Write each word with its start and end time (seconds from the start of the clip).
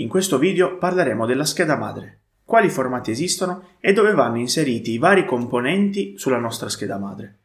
In 0.00 0.08
questo 0.08 0.38
video 0.38 0.78
parleremo 0.78 1.26
della 1.26 1.44
scheda 1.44 1.76
madre, 1.76 2.20
quali 2.42 2.70
formati 2.70 3.10
esistono 3.10 3.64
e 3.80 3.92
dove 3.92 4.14
vanno 4.14 4.38
inseriti 4.38 4.92
i 4.92 4.98
vari 4.98 5.26
componenti 5.26 6.14
sulla 6.16 6.38
nostra 6.38 6.70
scheda 6.70 6.96
madre. 6.96 7.40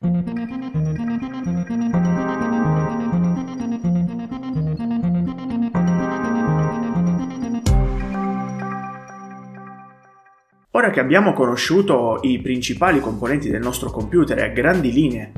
Ora 10.72 10.92
che 10.92 11.00
abbiamo 11.02 11.34
conosciuto 11.34 12.20
i 12.22 12.40
principali 12.40 13.02
componenti 13.02 13.50
del 13.50 13.62
nostro 13.62 13.92
computer 13.92 14.40
a 14.42 14.48
grandi 14.48 14.94
linee 14.94 15.32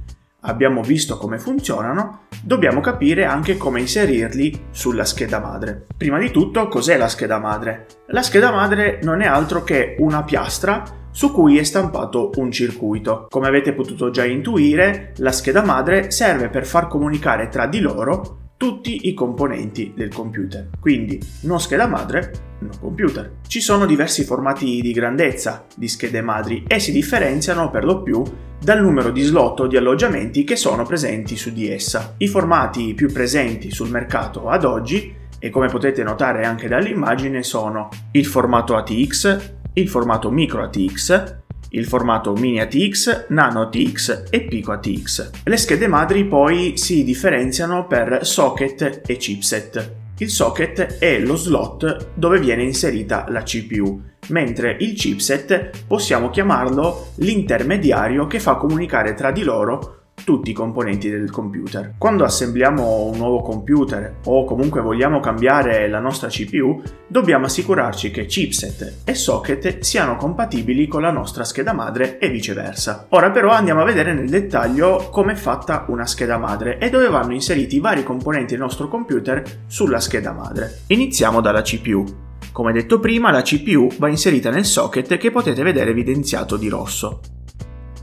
abbiamo 0.47 0.81
visto 0.81 1.17
come 1.17 1.37
funzionano, 1.37 2.21
dobbiamo 2.41 2.81
capire 2.81 3.25
anche 3.25 3.57
come 3.57 3.79
inserirli 3.79 4.67
sulla 4.71 5.05
scheda 5.05 5.39
madre. 5.39 5.85
Prima 5.95 6.17
di 6.17 6.31
tutto, 6.31 6.67
cos'è 6.67 6.97
la 6.97 7.07
scheda 7.07 7.37
madre? 7.37 7.85
La 8.07 8.23
scheda 8.23 8.51
madre 8.51 8.99
non 9.03 9.21
è 9.21 9.27
altro 9.27 9.63
che 9.63 9.95
una 9.99 10.23
piastra 10.23 10.83
su 11.11 11.31
cui 11.31 11.57
è 11.57 11.63
stampato 11.63 12.31
un 12.35 12.51
circuito. 12.51 13.27
Come 13.29 13.47
avete 13.47 13.73
potuto 13.73 14.09
già 14.09 14.25
intuire, 14.25 15.13
la 15.17 15.31
scheda 15.31 15.63
madre 15.63 16.11
serve 16.11 16.49
per 16.49 16.65
far 16.65 16.87
comunicare 16.87 17.49
tra 17.49 17.65
di 17.67 17.79
loro 17.79 18.45
tutti 18.57 19.07
i 19.07 19.13
componenti 19.13 19.93
del 19.95 20.13
computer. 20.13 20.69
Quindi 20.79 21.19
non 21.41 21.61
scheda 21.61 21.87
madre, 21.87 22.55
no 22.59 22.71
computer. 22.79 23.37
Ci 23.47 23.61
sono 23.61 23.85
diversi 23.85 24.23
formati 24.23 24.81
di 24.81 24.91
grandezza 24.91 25.65
di 25.75 25.87
schede 25.87 26.21
madri 26.21 26.65
e 26.67 26.79
si 26.79 26.91
differenziano 26.91 27.69
per 27.69 27.85
lo 27.85 28.01
più 28.01 28.23
dal 28.59 28.81
numero 28.81 29.11
di 29.11 29.21
slot 29.21 29.59
o 29.59 29.67
di 29.67 29.77
alloggiamenti 29.77 30.43
che 30.43 30.55
sono 30.55 30.83
presenti 30.83 31.37
su 31.37 31.53
di 31.53 31.69
essa. 31.69 32.15
I 32.17 32.27
formati 32.27 32.95
più 32.95 33.11
presenti 33.11 33.69
sul 33.69 33.91
mercato 33.91 34.49
ad 34.49 34.65
oggi, 34.65 35.13
e 35.39 35.51
come 35.51 35.67
potete 35.67 36.01
notare 36.01 36.43
anche 36.43 36.67
dall'immagine, 36.67 37.43
sono 37.43 37.89
il 38.13 38.25
formato 38.25 38.75
ATX, 38.75 39.51
il 39.73 39.87
formato 39.87 40.31
micro 40.31 40.63
ATX, 40.63 41.45
il 41.71 41.85
formato 41.85 42.33
Mini 42.33 42.59
ATX, 42.59 43.25
Nano 43.29 43.61
ATX 43.61 44.25
e 44.29 44.41
Pico 44.41 44.71
ATX. 44.71 45.31
Le 45.43 45.57
schede 45.57 45.87
madri 45.87 46.25
poi 46.25 46.77
si 46.77 47.03
differenziano 47.03 47.87
per 47.87 48.25
socket 48.25 49.01
e 49.05 49.17
chipset. 49.17 49.95
Il 50.19 50.29
socket 50.29 50.97
è 50.97 51.19
lo 51.19 51.35
slot 51.35 52.09
dove 52.15 52.39
viene 52.39 52.63
inserita 52.63 53.25
la 53.29 53.43
CPU, 53.43 54.01
mentre 54.29 54.75
il 54.79 54.93
chipset 54.93 55.85
possiamo 55.85 56.29
chiamarlo 56.29 57.09
l'intermediario 57.17 58.25
che 58.25 58.39
fa 58.39 58.55
comunicare 58.55 59.13
tra 59.13 59.31
di 59.31 59.43
loro 59.43 59.96
tutti 60.23 60.49
i 60.49 60.53
componenti 60.53 61.09
del 61.09 61.31
computer. 61.31 61.93
Quando 61.97 62.25
assembliamo 62.25 63.03
un 63.03 63.17
nuovo 63.17 63.41
computer 63.41 64.17
o 64.25 64.43
comunque 64.43 64.81
vogliamo 64.81 65.19
cambiare 65.19 65.87
la 65.87 65.99
nostra 65.99 66.27
CPU, 66.27 66.81
dobbiamo 67.07 67.45
assicurarci 67.45 68.11
che 68.11 68.25
chipset 68.25 69.03
e 69.05 69.15
socket 69.15 69.79
siano 69.79 70.17
compatibili 70.17 70.87
con 70.87 71.01
la 71.01 71.11
nostra 71.11 71.45
scheda 71.45 71.71
madre 71.71 72.17
e 72.17 72.29
viceversa. 72.29 73.07
Ora 73.11 73.31
però 73.31 73.51
andiamo 73.51 73.81
a 73.81 73.85
vedere 73.85 74.13
nel 74.13 74.29
dettaglio 74.29 75.07
come 75.11 75.31
è 75.31 75.35
fatta 75.35 75.85
una 75.87 76.05
scheda 76.05 76.37
madre 76.37 76.77
e 76.77 76.89
dove 76.89 77.07
vanno 77.07 77.33
inseriti 77.33 77.77
i 77.77 77.79
vari 77.79 78.03
componenti 78.03 78.53
del 78.53 78.63
nostro 78.63 78.89
computer 78.89 79.43
sulla 79.67 79.99
scheda 79.99 80.33
madre. 80.33 80.79
Iniziamo 80.87 81.39
dalla 81.39 81.61
CPU. 81.61 82.03
Come 82.51 82.73
detto 82.73 82.99
prima, 82.99 83.31
la 83.31 83.43
CPU 83.43 83.87
va 83.97 84.09
inserita 84.09 84.49
nel 84.49 84.65
socket 84.65 85.15
che 85.17 85.31
potete 85.31 85.63
vedere 85.63 85.91
evidenziato 85.91 86.57
di 86.57 86.67
rosso. 86.67 87.21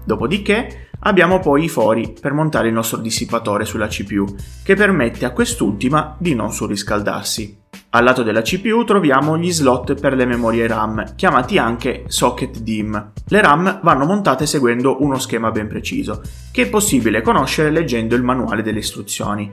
Dopodiché 0.04 0.83
abbiamo 1.04 1.38
poi 1.38 1.64
i 1.64 1.68
fori 1.68 2.14
per 2.20 2.32
montare 2.32 2.68
il 2.68 2.74
nostro 2.74 2.98
dissipatore 2.98 3.64
sulla 3.64 3.86
CPU, 3.86 4.26
che 4.62 4.74
permette 4.74 5.24
a 5.24 5.32
quest'ultima 5.32 6.16
di 6.18 6.34
non 6.34 6.52
surriscaldarsi. 6.52 7.62
Al 7.90 8.04
lato 8.04 8.22
della 8.22 8.42
CPU 8.42 8.82
troviamo 8.84 9.38
gli 9.38 9.52
slot 9.52 9.94
per 10.00 10.14
le 10.14 10.24
memorie 10.26 10.66
RAM, 10.66 11.14
chiamati 11.14 11.58
anche 11.58 12.04
socket 12.08 12.58
DIMM. 12.58 13.12
Le 13.28 13.40
RAM 13.40 13.80
vanno 13.82 14.04
montate 14.04 14.46
seguendo 14.46 15.02
uno 15.02 15.18
schema 15.18 15.50
ben 15.50 15.68
preciso, 15.68 16.20
che 16.50 16.62
è 16.62 16.68
possibile 16.68 17.22
conoscere 17.22 17.70
leggendo 17.70 18.16
il 18.16 18.22
manuale 18.22 18.62
delle 18.62 18.80
istruzioni. 18.80 19.52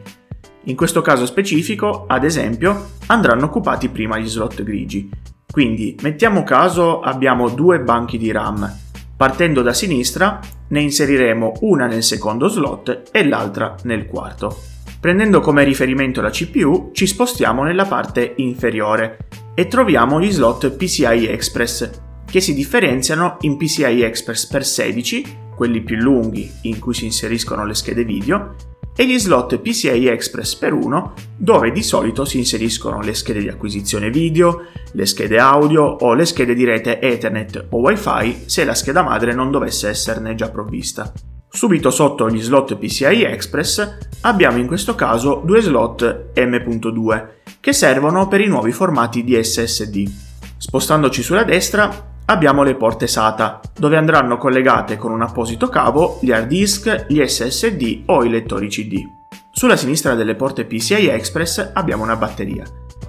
In 0.66 0.76
questo 0.76 1.02
caso 1.02 1.26
specifico, 1.26 2.06
ad 2.08 2.24
esempio, 2.24 2.92
andranno 3.08 3.46
occupati 3.46 3.90
prima 3.90 4.18
gli 4.18 4.28
slot 4.28 4.64
grigi. 4.64 5.10
Quindi, 5.52 5.96
mettiamo 6.02 6.44
caso 6.44 7.02
abbiamo 7.02 7.50
due 7.50 7.80
banchi 7.80 8.18
di 8.18 8.32
RAM, 8.32 8.72
Partendo 9.22 9.62
da 9.62 9.72
sinistra 9.72 10.40
ne 10.70 10.82
inseriremo 10.82 11.60
una 11.60 11.86
nel 11.86 12.02
secondo 12.02 12.48
slot 12.48 13.10
e 13.12 13.24
l'altra 13.24 13.76
nel 13.84 14.08
quarto. 14.08 14.64
Prendendo 15.00 15.42
come 15.42 15.64
riferimento 15.64 16.22
la 16.22 16.32
CPU 16.32 16.90
ci 16.92 17.06
spostiamo 17.06 17.62
nella 17.62 17.86
parte 17.86 18.34
inferiore 18.38 19.20
e 19.54 19.68
troviamo 19.68 20.20
gli 20.20 20.32
slot 20.32 20.72
PCI 20.72 21.28
Express 21.28 21.92
che 22.26 22.42
si 22.42 22.56
differenziano 22.56 23.38
in 23.42 23.58
PCI 23.58 24.02
Express 24.02 24.48
per 24.48 24.66
16, 24.66 25.38
quelli 25.56 25.84
più 25.84 25.98
lunghi 25.98 26.52
in 26.64 26.80
cui 26.80 26.96
si 26.96 27.06
inseriscono 27.06 27.64
le 27.64 27.76
schede 27.76 28.04
video, 28.04 28.56
e 29.02 29.08
gli 29.08 29.18
slot 29.18 29.58
PCI 29.58 30.06
Express 30.06 30.54
per 30.54 30.74
1 30.74 31.14
dove 31.36 31.72
di 31.72 31.82
solito 31.82 32.24
si 32.24 32.38
inseriscono 32.38 33.02
le 33.02 33.16
schede 33.16 33.40
di 33.40 33.48
acquisizione 33.48 34.12
video, 34.12 34.66
le 34.92 35.08
schede 35.08 35.40
audio 35.40 35.82
o 35.82 36.14
le 36.14 36.24
schede 36.24 36.54
di 36.54 36.66
rete 36.66 37.02
Ethernet 37.02 37.66
o 37.70 37.80
Wi-Fi 37.80 38.44
se 38.46 38.64
la 38.64 38.76
scheda 38.76 39.02
madre 39.02 39.34
non 39.34 39.50
dovesse 39.50 39.90
esserne 39.90 40.36
già 40.36 40.52
provvista. 40.52 41.12
Subito 41.50 41.90
sotto 41.90 42.30
gli 42.30 42.44
slot 42.44 42.76
PCI 42.76 43.24
Express 43.24 43.98
abbiamo 44.22 44.60
in 44.60 44.68
questo 44.68 44.94
caso 44.94 45.42
due 45.44 45.62
slot 45.62 46.34
M.2 46.36 47.28
che 47.60 47.74
servono 47.74 48.28
per 48.28 48.42
i 48.42 48.48
nuovi 48.48 48.72
formati 48.72 49.24
di 49.24 49.44
SSD. 49.44 50.12
Spostandoci 50.58 51.24
sulla 51.24 51.44
destra 51.44 52.11
abbiamo 52.32 52.64
le 52.64 52.76
porte 52.76 53.08
SATA, 53.08 53.60
dove 53.78 53.98
andranno 53.98 54.38
collegate 54.38 54.96
con 54.98 55.12
un 55.12 55.22
apposito 55.22 55.68
cavo 55.68 56.18
gli 56.22 56.32
hard 56.32 56.48
disk, 56.48 57.06
gli 57.08 57.22
SSD 57.22 58.04
o 58.06 58.24
i 58.24 58.30
lettori 58.30 58.68
CD. 58.68 59.04
Sulla 59.52 59.76
sinistra 59.76 60.16
delle 60.16 60.36
porte 60.36 60.66
PCI 60.66 61.08
Express 61.08 61.72
abbiamo 61.74 62.04
una 62.04 62.16
batteria, 62.16 62.64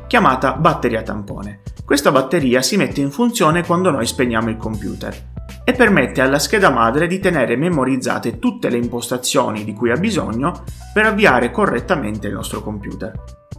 chiamata 0.09 0.55
batteria 0.55 1.03
tampone. 1.03 1.61
Questa 1.85 2.11
batteria 2.11 2.63
si 2.63 2.77
mette 2.77 3.01
in 3.01 3.11
funzione 3.11 3.65
quando 3.65 3.91
noi 3.91 4.07
spegniamo 4.07 4.51
il 4.51 4.57
computer 4.57 5.31
e 5.65 5.73
permette 5.73 6.21
alla 6.21 6.41
scheda 6.41 6.71
madre 6.71 7.07
di 7.07 7.21
tenere 7.21 7.57
memorizzate 7.57 8.41
tutte 8.41 8.69
le 8.69 8.79
impostazioni 8.79 9.63
di 9.63 9.73
cui 9.73 9.91
ha 9.93 9.97
bisogno 9.97 10.65
per 10.93 11.07
avviare 11.07 11.53
correttamente 11.53 12.27
il 12.27 12.35
nostro 12.35 12.61
computer. 12.61 13.13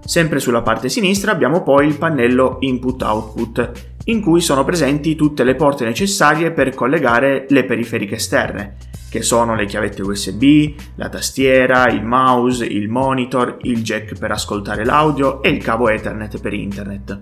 Sempre 0.05 0.39
sulla 0.39 0.61
parte 0.61 0.89
sinistra 0.89 1.31
abbiamo 1.31 1.63
poi 1.63 1.87
il 1.87 1.97
pannello 1.97 2.57
Input-Output, 2.59 3.92
in 4.05 4.21
cui 4.21 4.41
sono 4.41 4.63
presenti 4.63 5.15
tutte 5.15 5.43
le 5.43 5.55
porte 5.55 5.85
necessarie 5.85 6.51
per 6.51 6.73
collegare 6.73 7.45
le 7.49 7.63
periferiche 7.65 8.15
esterne, 8.15 8.77
che 9.09 9.21
sono 9.21 9.55
le 9.55 9.65
chiavette 9.65 10.01
USB, 10.01 10.73
la 10.95 11.09
tastiera, 11.09 11.87
il 11.87 12.03
mouse, 12.03 12.65
il 12.65 12.89
monitor, 12.89 13.57
il 13.61 13.81
jack 13.81 14.17
per 14.17 14.31
ascoltare 14.31 14.83
l'audio 14.83 15.41
e 15.41 15.49
il 15.49 15.63
cavo 15.63 15.89
Ethernet 15.89 16.41
per 16.41 16.53
internet. 16.53 17.21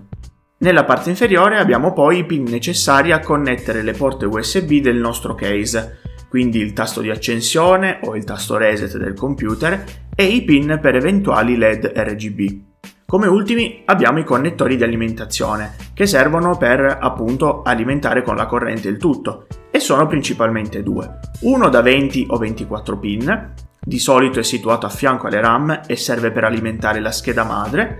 Nella 0.58 0.84
parte 0.84 1.10
inferiore 1.10 1.58
abbiamo 1.58 1.92
poi 1.92 2.18
i 2.18 2.24
pin 2.24 2.44
necessari 2.44 3.12
a 3.12 3.20
connettere 3.20 3.82
le 3.82 3.92
porte 3.92 4.26
USB 4.26 4.74
del 4.74 4.96
nostro 4.96 5.34
case, 5.34 6.00
quindi 6.28 6.60
il 6.60 6.72
tasto 6.72 7.00
di 7.00 7.10
accensione 7.10 7.98
o 8.04 8.16
il 8.16 8.24
tasto 8.24 8.56
reset 8.56 8.96
del 8.96 9.14
computer 9.14 9.84
e 10.14 10.24
i 10.24 10.42
pin 10.44 10.78
per 10.80 10.94
eventuali 10.94 11.56
LED 11.56 11.92
RGB. 11.94 12.71
Come 13.12 13.26
ultimi 13.26 13.82
abbiamo 13.84 14.20
i 14.20 14.24
connettori 14.24 14.74
di 14.74 14.84
alimentazione, 14.84 15.74
che 15.92 16.06
servono 16.06 16.56
per 16.56 16.96
appunto 16.98 17.60
alimentare 17.60 18.22
con 18.22 18.36
la 18.36 18.46
corrente 18.46 18.88
il 18.88 18.96
tutto, 18.96 19.48
e 19.70 19.80
sono 19.80 20.06
principalmente 20.06 20.82
due. 20.82 21.18
Uno 21.40 21.68
da 21.68 21.82
20 21.82 22.28
o 22.30 22.38
24 22.38 22.98
pin, 22.98 23.52
di 23.78 23.98
solito 23.98 24.38
è 24.40 24.42
situato 24.42 24.86
a 24.86 24.88
fianco 24.88 25.26
alle 25.26 25.42
RAM 25.42 25.82
e 25.86 25.94
serve 25.94 26.30
per 26.30 26.44
alimentare 26.44 27.00
la 27.00 27.12
scheda 27.12 27.44
madre, 27.44 27.98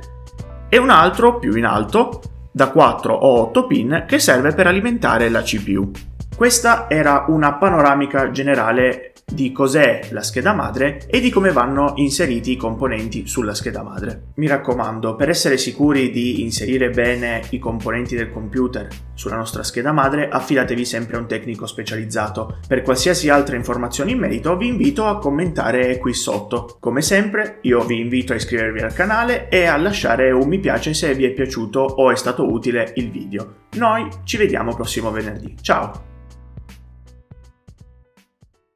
e 0.70 0.78
un 0.78 0.88
altro 0.88 1.38
più 1.38 1.54
in 1.56 1.66
alto, 1.66 2.22
da 2.50 2.70
4 2.70 3.12
o 3.12 3.40
8 3.42 3.66
pin, 3.66 4.04
che 4.08 4.18
serve 4.18 4.54
per 4.54 4.66
alimentare 4.66 5.28
la 5.28 5.42
CPU. 5.42 5.90
Questa 6.34 6.88
era 6.88 7.26
una 7.28 7.52
panoramica 7.56 8.30
generale 8.30 9.11
di 9.34 9.52
cos'è 9.52 10.08
la 10.10 10.22
scheda 10.22 10.54
madre 10.54 11.06
e 11.06 11.20
di 11.20 11.30
come 11.30 11.50
vanno 11.50 11.94
inseriti 11.96 12.52
i 12.52 12.56
componenti 12.56 13.26
sulla 13.26 13.54
scheda 13.54 13.82
madre. 13.82 14.28
Mi 14.36 14.46
raccomando, 14.46 15.16
per 15.16 15.28
essere 15.28 15.58
sicuri 15.58 16.10
di 16.10 16.42
inserire 16.42 16.90
bene 16.90 17.42
i 17.50 17.58
componenti 17.58 18.14
del 18.14 18.30
computer 18.30 18.88
sulla 19.14 19.36
nostra 19.36 19.62
scheda 19.62 19.92
madre, 19.92 20.28
affidatevi 20.28 20.84
sempre 20.84 21.16
a 21.16 21.20
un 21.20 21.26
tecnico 21.26 21.66
specializzato. 21.66 22.58
Per 22.66 22.82
qualsiasi 22.82 23.28
altra 23.28 23.56
informazione 23.56 24.12
in 24.12 24.18
merito 24.18 24.56
vi 24.56 24.68
invito 24.68 25.06
a 25.06 25.18
commentare 25.18 25.98
qui 25.98 26.14
sotto. 26.14 26.76
Come 26.78 27.02
sempre, 27.02 27.58
io 27.62 27.82
vi 27.84 28.00
invito 28.00 28.32
a 28.32 28.36
iscrivervi 28.36 28.80
al 28.80 28.94
canale 28.94 29.48
e 29.48 29.66
a 29.66 29.76
lasciare 29.76 30.30
un 30.30 30.50
mi 30.52 30.58
piace 30.58 30.92
se 30.92 31.14
vi 31.14 31.24
è 31.24 31.30
piaciuto 31.30 31.80
o 31.80 32.10
è 32.10 32.16
stato 32.16 32.50
utile 32.50 32.92
il 32.96 33.10
video. 33.10 33.54
Noi 33.76 34.06
ci 34.24 34.36
vediamo 34.36 34.74
prossimo 34.74 35.10
venerdì. 35.10 35.56
Ciao! 35.62 36.11